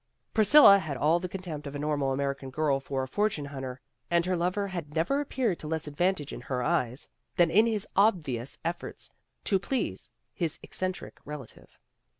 Priscilla 0.33 0.79
had 0.79 0.97
all 0.97 1.19
the 1.19 1.29
contempt 1.29 1.67
of 1.67 1.75
a 1.75 1.77
normal 1.77 2.11
American 2.11 2.49
girl 2.49 2.79
for 2.79 3.03
a 3.03 3.07
for 3.07 3.29
tune 3.29 3.45
hunter, 3.45 3.79
and 4.09 4.25
her 4.25 4.35
lover 4.35 4.69
had 4.69 4.95
never 4.95 5.19
appeared 5.21 5.59
to 5.59 5.67
less 5.67 5.85
advantage 5.85 6.33
in 6.33 6.41
her 6.41 6.63
eyes 6.63 7.07
than 7.35 7.51
in 7.51 7.67
his 7.67 7.85
ob 7.95 8.15
MISTRESS 8.15 8.57
AND 8.65 8.75
MAID 8.81 8.81
155 8.81 8.81
vious 8.81 8.81
efforts 9.07 9.09
to 9.43 9.59
please 9.59 10.11
his 10.33 10.57
eccentric 10.63 11.19
relative. 11.23 11.77